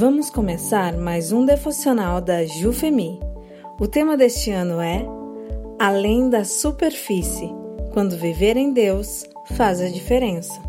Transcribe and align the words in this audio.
Vamos 0.00 0.30
começar 0.30 0.96
mais 0.96 1.32
um 1.32 1.44
devocional 1.44 2.20
da 2.20 2.46
Jufemi. 2.46 3.18
O 3.80 3.88
tema 3.88 4.16
deste 4.16 4.48
ano 4.48 4.80
é 4.80 5.04
Além 5.76 6.30
da 6.30 6.44
superfície. 6.44 7.50
Quando 7.92 8.16
viver 8.16 8.56
em 8.56 8.72
Deus 8.72 9.24
faz 9.56 9.80
a 9.80 9.88
diferença. 9.88 10.62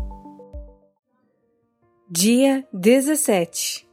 Dia 2.10 2.66
17. 2.72 3.88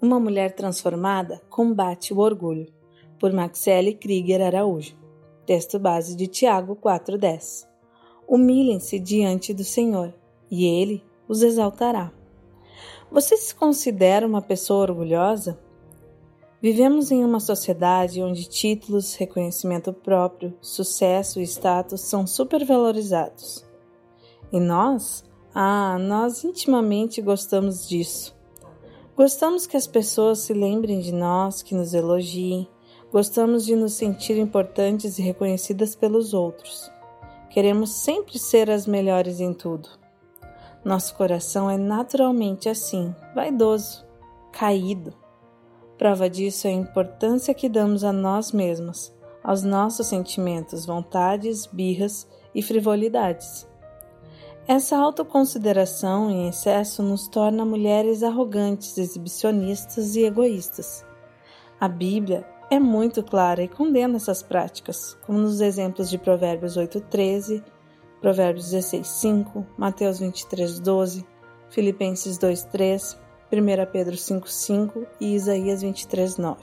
Uma 0.00 0.20
mulher 0.20 0.52
transformada 0.52 1.42
combate 1.50 2.14
o 2.14 2.20
orgulho. 2.20 2.72
Por 3.18 3.32
Maxele 3.32 3.92
Krieger 3.92 4.40
Araújo. 4.40 4.96
Texto 5.44 5.80
base 5.80 6.14
de 6.14 6.28
Tiago 6.28 6.76
4:10. 6.76 7.66
Humilhem-se 8.28 9.00
diante 9.00 9.52
do 9.52 9.64
Senhor, 9.64 10.14
e 10.48 10.64
ele 10.64 11.02
os 11.26 11.42
exaltará. 11.42 12.19
Você 13.10 13.36
se 13.36 13.54
considera 13.54 14.26
uma 14.26 14.40
pessoa 14.40 14.82
orgulhosa? 14.82 15.58
Vivemos 16.62 17.10
em 17.10 17.24
uma 17.24 17.40
sociedade 17.40 18.22
onde 18.22 18.48
títulos, 18.48 19.14
reconhecimento 19.14 19.92
próprio, 19.92 20.56
sucesso 20.60 21.40
e 21.40 21.42
status 21.42 22.02
são 22.02 22.26
supervalorizados. 22.26 23.66
E 24.52 24.60
nós? 24.60 25.24
Ah, 25.52 25.98
nós 25.98 26.44
intimamente 26.44 27.20
gostamos 27.20 27.88
disso. 27.88 28.38
Gostamos 29.16 29.66
que 29.66 29.76
as 29.76 29.86
pessoas 29.86 30.38
se 30.38 30.52
lembrem 30.52 31.00
de 31.00 31.12
nós, 31.12 31.62
que 31.62 31.74
nos 31.74 31.92
elogiem, 31.92 32.68
gostamos 33.10 33.66
de 33.66 33.74
nos 33.74 33.94
sentir 33.94 34.38
importantes 34.38 35.18
e 35.18 35.22
reconhecidas 35.22 35.96
pelos 35.96 36.32
outros. 36.32 36.90
Queremos 37.50 37.90
sempre 37.90 38.38
ser 38.38 38.70
as 38.70 38.86
melhores 38.86 39.40
em 39.40 39.52
tudo. 39.52 39.99
Nosso 40.84 41.14
coração 41.14 41.70
é 41.70 41.76
naturalmente 41.76 42.68
assim, 42.68 43.14
vaidoso, 43.34 44.04
caído. 44.50 45.12
Prova 45.98 46.30
disso 46.30 46.66
é 46.66 46.70
a 46.70 46.74
importância 46.74 47.52
que 47.52 47.68
damos 47.68 48.02
a 48.02 48.12
nós 48.12 48.52
mesmos, 48.52 49.14
aos 49.44 49.62
nossos 49.62 50.06
sentimentos, 50.06 50.86
vontades, 50.86 51.66
birras 51.66 52.26
e 52.54 52.62
frivolidades. 52.62 53.68
Essa 54.66 54.96
autoconsideração 54.96 56.30
em 56.30 56.48
excesso 56.48 57.02
nos 57.02 57.28
torna 57.28 57.64
mulheres 57.64 58.22
arrogantes, 58.22 58.96
exibicionistas 58.96 60.16
e 60.16 60.24
egoístas. 60.24 61.04
A 61.78 61.88
Bíblia 61.88 62.46
é 62.70 62.78
muito 62.78 63.22
clara 63.22 63.62
e 63.62 63.68
condena 63.68 64.16
essas 64.16 64.42
práticas, 64.42 65.18
como 65.26 65.38
nos 65.38 65.60
exemplos 65.60 66.08
de 66.08 66.16
Provérbios 66.16 66.76
8,13, 66.76 67.64
Provérbios 68.20 68.70
16, 68.70 69.08
5, 69.08 69.66
Mateus 69.78 70.18
23, 70.18 70.78
12, 70.78 71.24
Filipenses 71.70 72.36
2, 72.36 72.64
3, 72.64 73.18
1 73.50 73.90
Pedro 73.90 74.14
5, 74.14 74.46
5 74.46 75.06
e 75.18 75.34
Isaías 75.34 75.80
23, 75.80 76.36
9. 76.36 76.60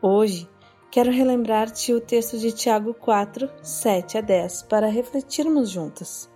Hoje, 0.00 0.48
quero 0.90 1.10
relembrar-te 1.10 1.92
o 1.92 2.00
texto 2.00 2.38
de 2.38 2.52
Tiago 2.52 2.94
4, 2.94 3.50
7 3.62 4.16
a 4.16 4.22
10 4.22 4.62
para 4.62 4.86
refletirmos 4.86 5.68
juntas. 5.68 6.30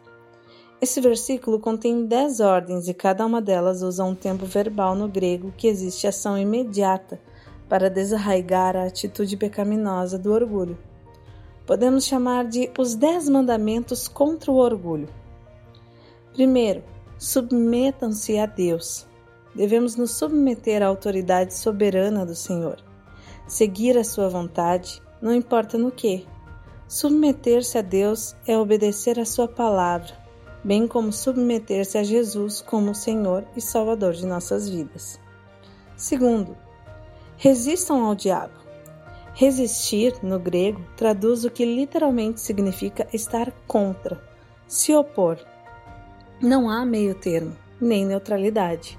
Esse 0.82 1.00
versículo 1.00 1.58
contém 1.58 2.04
dez 2.04 2.40
ordens 2.40 2.88
e 2.88 2.92
cada 2.92 3.24
uma 3.24 3.40
delas 3.40 3.80
usa 3.80 4.04
um 4.04 4.14
tempo 4.14 4.44
verbal 4.44 4.94
no 4.94 5.08
grego 5.08 5.50
que 5.56 5.66
existe 5.66 6.06
ação 6.06 6.36
imediata 6.36 7.18
para 7.70 7.88
desarraigar 7.88 8.76
a 8.76 8.84
atitude 8.84 9.34
pecaminosa 9.38 10.18
do 10.18 10.30
orgulho 10.30 10.76
podemos 11.66 12.04
chamar 12.04 12.46
de 12.46 12.70
os 12.78 12.94
Dez 12.94 13.28
Mandamentos 13.28 14.08
contra 14.08 14.50
o 14.50 14.56
Orgulho. 14.56 15.08
Primeiro, 16.32 16.82
submetam-se 17.18 18.38
a 18.38 18.46
Deus. 18.46 19.06
Devemos 19.54 19.96
nos 19.96 20.10
submeter 20.12 20.82
à 20.82 20.86
autoridade 20.86 21.54
soberana 21.54 22.26
do 22.26 22.34
Senhor. 22.34 22.76
Seguir 23.46 23.96
a 23.96 24.04
sua 24.04 24.28
vontade, 24.28 25.00
não 25.22 25.32
importa 25.34 25.78
no 25.78 25.90
que. 25.90 26.26
Submeter-se 26.88 27.78
a 27.78 27.82
Deus 27.82 28.36
é 28.46 28.58
obedecer 28.58 29.18
a 29.18 29.24
sua 29.24 29.48
palavra, 29.48 30.12
bem 30.62 30.86
como 30.86 31.12
submeter-se 31.12 31.96
a 31.96 32.02
Jesus 32.02 32.60
como 32.60 32.94
Senhor 32.94 33.44
e 33.56 33.60
Salvador 33.60 34.12
de 34.12 34.26
nossas 34.26 34.68
vidas. 34.68 35.20
Segundo, 35.96 36.56
resistam 37.36 38.04
ao 38.04 38.14
diabo. 38.14 38.63
Resistir, 39.34 40.14
no 40.22 40.38
grego, 40.38 40.80
traduz 40.96 41.44
o 41.44 41.50
que 41.50 41.64
literalmente 41.64 42.40
significa 42.40 43.08
estar 43.12 43.50
contra, 43.66 44.22
se 44.68 44.94
opor. 44.94 45.38
Não 46.40 46.70
há 46.70 46.86
meio 46.86 47.16
termo, 47.16 47.56
nem 47.80 48.06
neutralidade. 48.06 48.96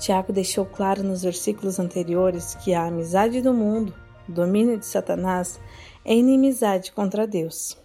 Tiago 0.00 0.32
deixou 0.32 0.66
claro 0.66 1.04
nos 1.04 1.22
versículos 1.22 1.78
anteriores 1.78 2.56
que 2.56 2.74
a 2.74 2.86
amizade 2.86 3.40
do 3.40 3.54
mundo, 3.54 3.94
domínio 4.26 4.76
de 4.76 4.84
Satanás, 4.84 5.60
é 6.04 6.12
inimizade 6.12 6.90
contra 6.90 7.24
Deus. 7.24 7.78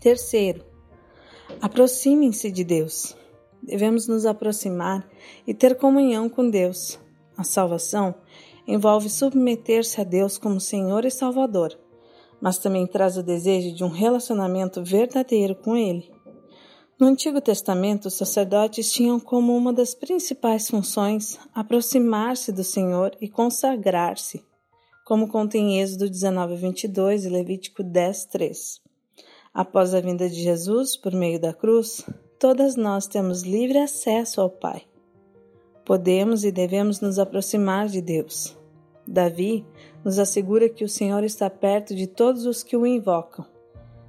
Terceiro, 0.00 0.64
aproximem-se 1.60 2.50
de 2.50 2.64
Deus. 2.64 3.14
Devemos 3.62 4.08
nos 4.08 4.24
aproximar 4.24 5.06
e 5.46 5.52
ter 5.52 5.76
comunhão 5.76 6.26
com 6.26 6.48
Deus. 6.48 6.98
A 7.36 7.44
salvação 7.44 8.14
envolve 8.66 9.08
submeter-se 9.08 10.00
a 10.00 10.04
Deus 10.04 10.38
como 10.38 10.60
Senhor 10.60 11.04
e 11.04 11.10
Salvador, 11.10 11.78
mas 12.40 12.58
também 12.58 12.86
traz 12.86 13.16
o 13.16 13.22
desejo 13.22 13.74
de 13.74 13.84
um 13.84 13.88
relacionamento 13.88 14.82
verdadeiro 14.82 15.54
com 15.54 15.76
Ele. 15.76 16.10
No 16.98 17.06
Antigo 17.06 17.40
Testamento, 17.40 18.08
os 18.08 18.14
sacerdotes 18.14 18.92
tinham 18.92 19.18
como 19.18 19.56
uma 19.56 19.72
das 19.72 19.94
principais 19.94 20.68
funções 20.68 21.38
aproximar-se 21.54 22.52
do 22.52 22.62
Senhor 22.62 23.16
e 23.20 23.28
consagrar-se, 23.28 24.44
como 25.06 25.26
contém 25.26 25.80
Êxodo 25.80 26.10
19, 26.10 26.56
22 26.56 27.24
e 27.24 27.28
Levítico 27.30 27.82
10, 27.82 28.26
3. 28.26 28.80
Após 29.54 29.94
a 29.94 30.00
vinda 30.00 30.28
de 30.28 30.42
Jesus, 30.42 30.96
por 30.96 31.12
meio 31.12 31.40
da 31.40 31.54
cruz, 31.54 32.04
todas 32.38 32.76
nós 32.76 33.06
temos 33.06 33.42
livre 33.42 33.78
acesso 33.78 34.40
ao 34.40 34.50
Pai. 34.50 34.89
Podemos 35.84 36.44
e 36.44 36.52
devemos 36.52 37.00
nos 37.00 37.18
aproximar 37.18 37.88
de 37.88 38.00
Deus. 38.00 38.56
Davi 39.06 39.66
nos 40.04 40.18
assegura 40.18 40.68
que 40.68 40.84
o 40.84 40.88
Senhor 40.88 41.24
está 41.24 41.50
perto 41.50 41.94
de 41.94 42.06
todos 42.06 42.46
os 42.46 42.62
que 42.62 42.76
o 42.76 42.86
invocam, 42.86 43.44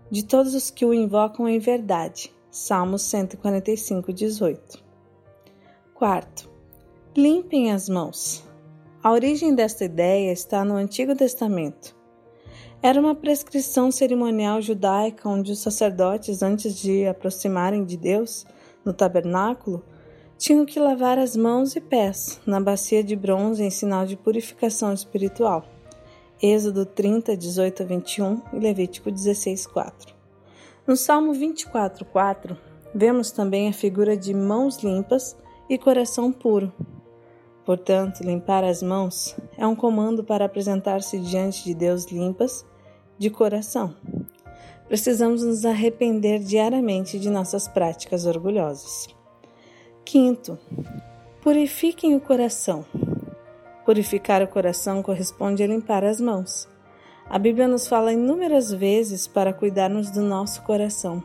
de 0.09 0.23
todos 0.23 0.53
os 0.53 0.69
que 0.69 0.85
o 0.85 0.93
invocam 0.93 1.47
em 1.47 1.59
verdade. 1.59 2.31
Salmos 2.49 3.01
145, 3.03 4.11
18. 4.11 4.83
Quarto, 5.93 6.49
limpem 7.15 7.71
as 7.71 7.87
mãos. 7.87 8.43
A 9.01 9.11
origem 9.11 9.55
desta 9.55 9.85
ideia 9.85 10.31
está 10.31 10.63
no 10.63 10.75
Antigo 10.75 11.15
Testamento. 11.15 11.95
Era 12.83 12.99
uma 12.99 13.15
prescrição 13.15 13.91
cerimonial 13.91 14.61
judaica 14.61 15.29
onde 15.29 15.51
os 15.51 15.59
sacerdotes, 15.59 16.41
antes 16.41 16.75
de 16.75 17.05
aproximarem 17.05 17.85
de 17.85 17.95
Deus 17.95 18.45
no 18.83 18.91
tabernáculo, 18.91 19.83
tinham 20.41 20.65
que 20.65 20.79
lavar 20.79 21.19
as 21.19 21.37
mãos 21.37 21.75
e 21.75 21.79
pés 21.79 22.41
na 22.47 22.59
bacia 22.59 23.03
de 23.03 23.15
bronze 23.15 23.63
em 23.63 23.69
sinal 23.69 24.07
de 24.07 24.17
purificação 24.17 24.91
espiritual. 24.91 25.63
Êxodo 26.41 26.83
30, 26.83 27.37
18 27.37 27.83
a 27.83 27.85
21 27.85 28.41
e 28.53 28.57
Levítico 28.57 29.11
16, 29.11 29.67
4. 29.67 30.15
No 30.87 30.97
Salmo 30.97 31.31
24, 31.31 32.03
4, 32.05 32.57
vemos 32.91 33.29
também 33.29 33.69
a 33.69 33.73
figura 33.73 34.17
de 34.17 34.33
mãos 34.33 34.77
limpas 34.77 35.37
e 35.69 35.77
coração 35.77 36.31
puro. 36.31 36.73
Portanto, 37.63 38.21
limpar 38.21 38.63
as 38.63 38.81
mãos 38.81 39.35
é 39.55 39.67
um 39.67 39.75
comando 39.75 40.23
para 40.23 40.45
apresentar-se 40.45 41.19
diante 41.19 41.63
de 41.63 41.75
Deus 41.75 42.05
limpas 42.05 42.65
de 43.15 43.29
coração. 43.29 43.93
Precisamos 44.87 45.43
nos 45.43 45.65
arrepender 45.65 46.39
diariamente 46.39 47.19
de 47.19 47.29
nossas 47.29 47.67
práticas 47.67 48.25
orgulhosas. 48.25 49.20
Quinto, 50.03 50.57
purifiquem 51.41 52.15
o 52.15 52.19
coração. 52.19 52.83
Purificar 53.85 54.41
o 54.41 54.47
coração 54.47 55.01
corresponde 55.01 55.63
a 55.63 55.67
limpar 55.67 56.03
as 56.03 56.19
mãos. 56.19 56.67
A 57.29 57.39
Bíblia 57.39 57.67
nos 57.67 57.87
fala 57.87 58.11
inúmeras 58.11 58.73
vezes 58.73 59.27
para 59.27 59.53
cuidarmos 59.53 60.09
do 60.09 60.21
nosso 60.21 60.63
coração, 60.63 61.23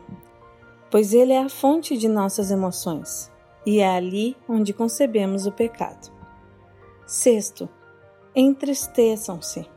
pois 0.89 1.13
ele 1.13 1.33
é 1.33 1.39
a 1.39 1.49
fonte 1.49 1.97
de 1.97 2.07
nossas 2.07 2.49
emoções 2.49 3.31
e 3.65 3.79
é 3.79 3.89
ali 3.89 4.37
onde 4.47 4.73
concebemos 4.73 5.45
o 5.45 5.51
pecado. 5.51 6.09
Sexto, 7.05 7.67
entristeçam-se. 8.33 9.67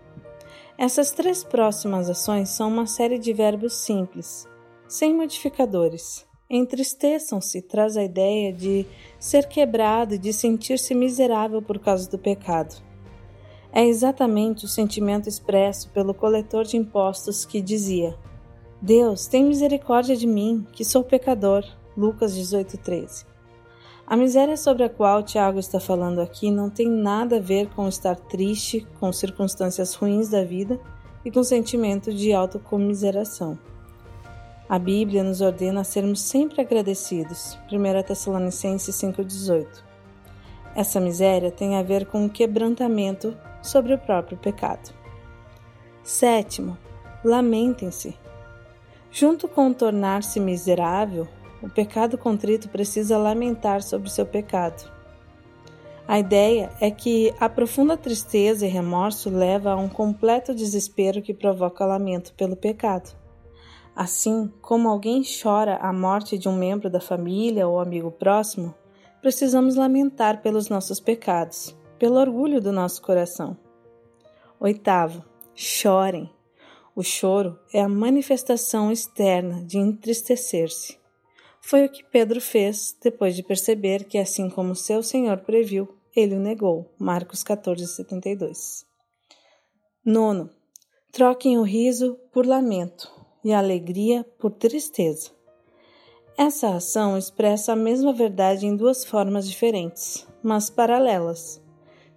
Essas 0.78 1.10
três 1.10 1.42
próximas 1.42 2.08
ações 2.08 2.50
são 2.50 2.68
uma 2.68 2.86
série 2.86 3.18
de 3.18 3.32
verbos 3.32 3.72
simples, 3.74 4.46
sem 4.86 5.14
modificadores 5.14 6.29
Entristeçam-se 6.52 7.62
traz 7.62 7.96
a 7.96 8.02
ideia 8.02 8.52
de 8.52 8.84
ser 9.20 9.46
quebrado 9.46 10.14
e 10.14 10.18
de 10.18 10.32
sentir-se 10.32 10.92
miserável 10.96 11.62
por 11.62 11.78
causa 11.78 12.10
do 12.10 12.18
pecado. 12.18 12.74
É 13.72 13.86
exatamente 13.86 14.64
o 14.64 14.68
sentimento 14.68 15.28
expresso 15.28 15.88
pelo 15.90 16.12
coletor 16.12 16.64
de 16.64 16.76
impostos 16.76 17.44
que 17.44 17.60
dizia: 17.60 18.18
Deus, 18.82 19.28
tem 19.28 19.44
misericórdia 19.44 20.16
de 20.16 20.26
mim, 20.26 20.66
que 20.72 20.84
sou 20.84 21.04
pecador. 21.04 21.64
Lucas 21.96 22.34
18:13. 22.34 23.26
A 24.04 24.16
miséria 24.16 24.56
sobre 24.56 24.82
a 24.82 24.88
qual 24.88 25.22
Tiago 25.22 25.60
está 25.60 25.78
falando 25.78 26.20
aqui 26.20 26.50
não 26.50 26.68
tem 26.68 26.88
nada 26.88 27.36
a 27.36 27.40
ver 27.40 27.68
com 27.76 27.86
estar 27.86 28.16
triste 28.16 28.84
com 28.98 29.12
circunstâncias 29.12 29.94
ruins 29.94 30.28
da 30.28 30.42
vida 30.42 30.80
e 31.24 31.30
com 31.30 31.44
sentimento 31.44 32.12
de 32.12 32.32
autocomiseração. 32.32 33.56
A 34.70 34.78
Bíblia 34.78 35.24
nos 35.24 35.40
ordena 35.40 35.80
a 35.80 35.84
sermos 35.84 36.20
sempre 36.20 36.60
agradecidos. 36.60 37.58
1 37.72 38.04
Tessalonicenses 38.04 38.94
5,18. 38.94 39.66
Essa 40.76 41.00
miséria 41.00 41.50
tem 41.50 41.76
a 41.76 41.82
ver 41.82 42.06
com 42.06 42.24
o 42.24 42.30
quebrantamento 42.30 43.36
sobre 43.60 43.92
o 43.92 43.98
próprio 43.98 44.38
pecado. 44.38 44.94
Sétimo, 46.04 46.78
lamentem-se. 47.24 48.16
Junto 49.10 49.48
com 49.48 49.72
tornar-se 49.72 50.38
miserável, 50.38 51.26
o 51.60 51.68
pecado 51.68 52.16
contrito 52.16 52.68
precisa 52.68 53.18
lamentar 53.18 53.82
sobre 53.82 54.08
seu 54.08 54.24
pecado. 54.24 54.88
A 56.06 56.20
ideia 56.20 56.70
é 56.80 56.92
que 56.92 57.34
a 57.40 57.48
profunda 57.48 57.96
tristeza 57.96 58.64
e 58.64 58.70
remorso 58.70 59.30
leva 59.30 59.72
a 59.72 59.76
um 59.76 59.88
completo 59.88 60.54
desespero 60.54 61.20
que 61.20 61.34
provoca 61.34 61.84
lamento 61.84 62.32
pelo 62.34 62.54
pecado. 62.54 63.18
Assim 63.94 64.52
como 64.62 64.88
alguém 64.88 65.22
chora 65.22 65.76
a 65.76 65.92
morte 65.92 66.38
de 66.38 66.48
um 66.48 66.56
membro 66.56 66.88
da 66.88 67.00
família 67.00 67.66
ou 67.66 67.80
amigo 67.80 68.10
próximo, 68.10 68.74
precisamos 69.20 69.74
lamentar 69.74 70.40
pelos 70.42 70.68
nossos 70.68 71.00
pecados, 71.00 71.76
pelo 71.98 72.18
orgulho 72.18 72.60
do 72.60 72.72
nosso 72.72 73.02
coração. 73.02 73.56
Oitavo, 74.58 75.24
chorem. 75.54 76.30
O 76.94 77.02
choro 77.02 77.58
é 77.72 77.80
a 77.80 77.88
manifestação 77.88 78.90
externa 78.90 79.62
de 79.64 79.78
entristecer-se. 79.78 80.98
Foi 81.60 81.84
o 81.84 81.88
que 81.88 82.04
Pedro 82.04 82.40
fez 82.40 82.96
depois 83.02 83.36
de 83.36 83.42
perceber 83.42 84.04
que, 84.04 84.18
assim 84.18 84.48
como 84.48 84.74
seu 84.74 85.02
Senhor 85.02 85.38
previu, 85.38 85.96
ele 86.16 86.34
o 86.34 86.40
negou. 86.40 86.92
Marcos 86.98 87.42
14, 87.42 87.86
72. 87.86 88.84
Nono, 90.04 90.50
troquem 91.12 91.58
o 91.58 91.62
riso 91.62 92.18
por 92.32 92.46
lamento 92.46 93.19
e 93.44 93.52
alegria 93.52 94.24
por 94.38 94.50
tristeza. 94.50 95.30
Essa 96.36 96.76
ação 96.76 97.18
expressa 97.18 97.72
a 97.72 97.76
mesma 97.76 98.12
verdade 98.12 98.66
em 98.66 98.74
duas 98.74 99.04
formas 99.04 99.48
diferentes, 99.48 100.26
mas 100.42 100.70
paralelas. 100.70 101.60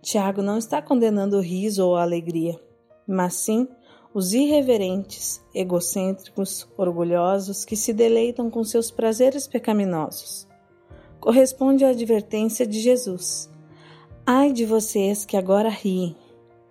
Tiago 0.02 0.42
não 0.42 0.58
está 0.58 0.82
condenando 0.82 1.38
o 1.38 1.42
riso 1.42 1.86
ou 1.86 1.96
a 1.96 2.02
alegria, 2.02 2.60
mas 3.08 3.34
sim 3.36 3.68
os 4.14 4.34
irreverentes, 4.34 5.44
egocêntricos, 5.56 6.68
orgulhosos 6.78 7.66
que 7.66 7.76
se 7.76 7.92
deleitam 7.92 8.50
com 8.50 8.64
seus 8.64 8.92
prazeres 8.92 9.48
pecaminosos. 9.48 10.48
Corresponde 11.20 11.84
à 11.84 11.90
advertência 11.90 12.68
de 12.68 12.80
Jesus: 12.80 13.50
Ai 14.26 14.54
de 14.54 14.66
vocês 14.66 15.26
que 15.26 15.36
agora 15.36 15.70
riem, 15.70 16.16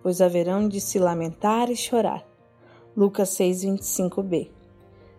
pois 0.01 0.21
haverão 0.21 0.67
de 0.67 0.79
se 0.79 0.97
lamentar 0.97 1.69
e 1.69 1.75
chorar. 1.75 2.32
Lucas 2.95 3.29
6:25b. 3.29 4.51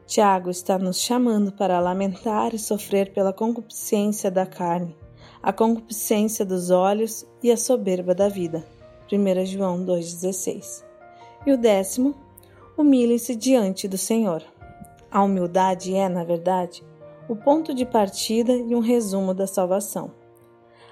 Tiago 0.07 0.49
está 0.49 0.79
nos 0.79 1.01
chamando 1.01 1.51
para 1.51 1.81
lamentar 1.81 2.55
e 2.55 2.59
sofrer 2.59 3.13
pela 3.13 3.33
concupiscência 3.33 4.31
da 4.31 4.47
carne, 4.47 4.97
a 5.43 5.53
concupiscência 5.53 6.45
dos 6.45 6.71
olhos 6.71 7.27
e 7.43 7.51
a 7.51 7.57
soberba 7.57 8.15
da 8.15 8.29
vida. 8.29 8.65
1 9.13 9.45
João 9.47 9.85
2,16. 9.85 10.85
E 11.45 11.53
o 11.53 11.59
décimo, 11.59 12.15
humilhe-se 12.79 13.35
diante 13.35 13.89
do 13.89 13.99
Senhor. 13.99 14.45
A 15.11 15.25
humildade 15.25 15.97
é, 15.97 16.09
na 16.09 16.23
verdade, 16.23 16.85
o 17.29 17.35
ponto 17.35 17.75
de 17.75 17.85
partida 17.85 18.53
e 18.53 18.73
um 18.77 18.81
resumo 18.81 19.35
da 19.35 19.49
salvação. 19.49 20.13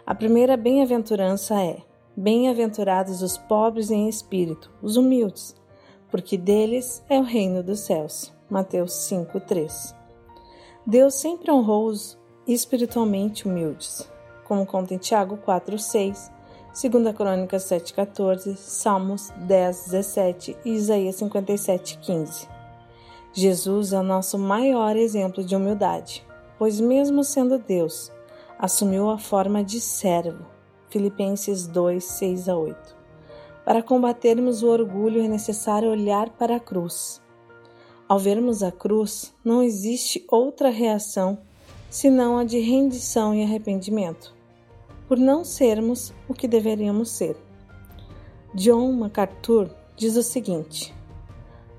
A 0.05 0.17
primeira 0.17 0.57
bem-aventurança 0.57 1.63
é: 1.63 1.79
Bem-aventurados 2.17 3.23
os 3.23 3.39
pobres 3.39 3.91
em 3.91 4.09
espírito, 4.09 4.71
os 4.83 4.97
humildes, 4.97 5.55
porque 6.13 6.37
deles 6.37 7.03
é 7.09 7.19
o 7.19 7.23
reino 7.23 7.63
dos 7.63 7.81
céus. 7.81 8.33
Mateus 8.49 8.93
5:3. 9.09 9.95
Deus 10.87 11.15
sempre 11.15 11.51
honrou 11.51 11.87
os 11.87 12.19
espiritualmente 12.47 13.49
humildes, 13.49 14.07
como 14.45 14.67
conta 14.67 14.93
em 14.93 14.99
Tiago 14.99 15.39
4:6, 15.39 16.31
2 16.75 17.17
Crônicas 17.17 17.65
7:14, 17.65 18.55
Salmos 18.57 19.31
10:17 19.49 20.55
e 20.67 20.75
Isaías 20.75 21.17
57:15. 21.17 22.47
Jesus 23.33 23.95
é 23.95 23.99
o 23.99 24.03
nosso 24.03 24.39
maior 24.39 24.97
exemplo 24.97 25.43
de 25.43 25.57
humildade, 25.57 26.23
pois 26.59 26.79
mesmo 26.79 27.25
sendo 27.25 27.57
Deus, 27.57 28.13
assumiu 28.59 29.09
a 29.09 29.17
forma 29.17 29.65
de 29.65 29.81
servo. 29.81 30.45
Filipenses 30.91 31.67
2, 31.67 32.05
6 32.05 32.51
a 32.51 32.57
8. 32.57 33.02
Para 33.65 33.83
combatermos 33.83 34.63
o 34.63 34.69
orgulho 34.69 35.23
é 35.23 35.29
necessário 35.29 35.91
olhar 35.91 36.31
para 36.31 36.57
a 36.57 36.61
cruz. 36.61 37.23
Ao 38.09 38.19
vermos 38.19 38.63
a 38.63 38.73
cruz, 38.73 39.33
não 39.45 39.63
existe 39.63 40.25
outra 40.29 40.69
reação 40.69 41.39
senão 41.89 42.39
a 42.39 42.45
de 42.45 42.59
rendição 42.59 43.35
e 43.35 43.43
arrependimento, 43.45 44.35
por 45.07 45.17
não 45.17 45.45
sermos 45.45 46.13
o 46.29 46.35
que 46.35 46.49
deveríamos 46.49 47.11
ser. 47.11 47.37
John 48.55 48.93
MacArthur 48.93 49.71
diz 49.97 50.17
o 50.17 50.23
seguinte: 50.23 50.93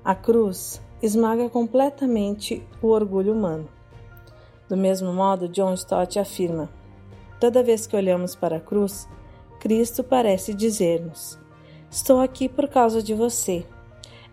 A 0.04 0.14
cruz 0.14 0.80
esmaga 1.02 1.50
completamente 1.50 2.66
o 2.80 2.88
orgulho 2.88 3.32
humano. 3.32 3.68
Do 4.68 4.76
mesmo 4.76 5.12
modo, 5.12 5.48
John 5.48 5.74
Stott 5.74 6.18
afirma: 6.18 6.70
Toda 7.38 7.62
vez 7.62 7.86
que 7.86 7.96
olhamos 7.96 8.34
para 8.34 8.56
a 8.56 8.60
cruz, 8.60 9.06
Cristo 9.60 10.02
parece 10.02 10.54
dizer-nos: 10.54 11.38
Estou 11.94 12.20
aqui 12.20 12.48
por 12.48 12.66
causa 12.66 13.00
de 13.00 13.14
você. 13.14 13.64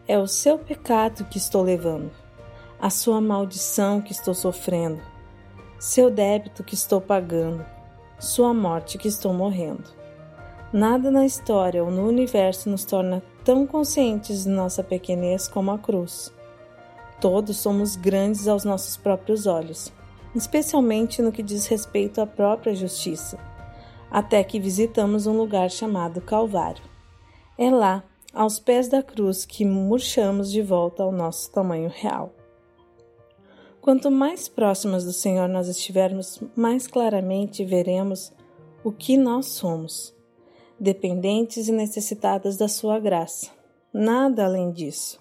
É 0.07 0.17
o 0.17 0.25
seu 0.25 0.57
pecado 0.57 1.25
que 1.25 1.37
estou 1.37 1.61
levando, 1.61 2.09
a 2.81 2.89
sua 2.89 3.21
maldição 3.21 4.01
que 4.01 4.11
estou 4.11 4.33
sofrendo, 4.33 4.99
seu 5.77 6.09
débito 6.09 6.63
que 6.63 6.73
estou 6.73 6.99
pagando, 6.99 7.63
sua 8.17 8.51
morte 8.51 8.97
que 8.97 9.07
estou 9.07 9.31
morrendo. 9.31 9.83
Nada 10.73 11.11
na 11.11 11.23
história 11.23 11.83
ou 11.83 11.91
no 11.91 12.07
universo 12.07 12.67
nos 12.67 12.83
torna 12.83 13.21
tão 13.45 13.67
conscientes 13.67 14.45
de 14.45 14.49
nossa 14.49 14.83
pequenez 14.83 15.47
como 15.47 15.69
a 15.69 15.77
cruz. 15.77 16.33
Todos 17.19 17.57
somos 17.57 17.95
grandes 17.95 18.47
aos 18.47 18.65
nossos 18.65 18.97
próprios 18.97 19.45
olhos, 19.45 19.93
especialmente 20.33 21.21
no 21.21 21.31
que 21.31 21.43
diz 21.43 21.67
respeito 21.67 22.21
à 22.21 22.25
própria 22.25 22.73
justiça, 22.73 23.37
até 24.09 24.43
que 24.43 24.59
visitamos 24.59 25.27
um 25.27 25.37
lugar 25.37 25.69
chamado 25.69 26.21
Calvário. 26.21 26.89
É 27.61 27.69
lá, 27.69 28.03
aos 28.33 28.57
pés 28.57 28.87
da 28.87 29.03
cruz, 29.03 29.45
que 29.45 29.63
murchamos 29.63 30.51
de 30.51 30.63
volta 30.63 31.03
ao 31.03 31.11
nosso 31.11 31.51
tamanho 31.51 31.91
real. 31.93 32.33
Quanto 33.79 34.09
mais 34.09 34.49
próximas 34.49 35.05
do 35.05 35.13
Senhor 35.13 35.47
nós 35.47 35.67
estivermos, 35.67 36.41
mais 36.55 36.87
claramente 36.87 37.63
veremos 37.63 38.33
o 38.83 38.91
que 38.91 39.15
nós 39.15 39.45
somos, 39.45 40.11
dependentes 40.79 41.67
e 41.67 41.71
necessitadas 41.71 42.57
da 42.57 42.67
Sua 42.67 42.99
graça. 42.99 43.51
Nada 43.93 44.45
além 44.45 44.71
disso. 44.71 45.19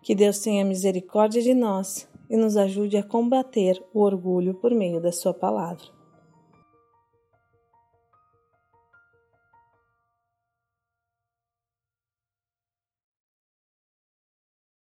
Que 0.00 0.14
Deus 0.14 0.38
tenha 0.38 0.64
misericórdia 0.64 1.42
de 1.42 1.52
nós 1.52 2.08
e 2.30 2.38
nos 2.38 2.56
ajude 2.56 2.96
a 2.96 3.02
combater 3.02 3.84
o 3.92 4.00
orgulho 4.00 4.54
por 4.54 4.72
meio 4.74 4.98
da 4.98 5.12
Sua 5.12 5.34
palavra. 5.34 5.95